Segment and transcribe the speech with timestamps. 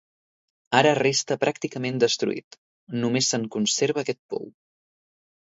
[0.77, 2.59] Ara resta pràcticament destruït,
[3.05, 4.51] només se'n conserva aquest pou.